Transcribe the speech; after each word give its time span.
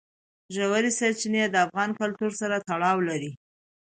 ژورې 0.55 0.91
سرچینې 0.99 1.43
د 1.49 1.55
افغان 1.65 1.89
کلتور 1.99 2.31
سره 2.41 2.55
تړاو 2.67 2.97
لري. 3.09 3.31